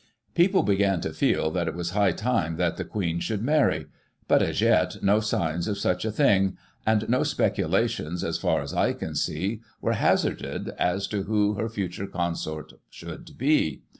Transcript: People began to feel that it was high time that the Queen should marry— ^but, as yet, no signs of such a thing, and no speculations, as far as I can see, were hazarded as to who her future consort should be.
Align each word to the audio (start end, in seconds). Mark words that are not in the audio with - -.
People 0.33 0.63
began 0.63 0.99
to 1.01 1.13
feel 1.13 1.51
that 1.51 1.67
it 1.67 1.75
was 1.75 1.91
high 1.91 2.11
time 2.11 2.55
that 2.55 2.75
the 2.75 2.83
Queen 2.83 3.19
should 3.19 3.43
marry— 3.43 3.85
^but, 4.27 4.41
as 4.41 4.59
yet, 4.59 4.97
no 5.03 5.19
signs 5.19 5.67
of 5.67 5.77
such 5.77 6.05
a 6.05 6.11
thing, 6.11 6.57
and 6.87 7.07
no 7.07 7.21
speculations, 7.21 8.23
as 8.23 8.39
far 8.39 8.61
as 8.63 8.73
I 8.73 8.93
can 8.93 9.13
see, 9.13 9.61
were 9.79 9.93
hazarded 9.93 10.69
as 10.79 11.05
to 11.09 11.25
who 11.25 11.53
her 11.53 11.69
future 11.69 12.07
consort 12.07 12.73
should 12.89 13.37
be. 13.37 13.83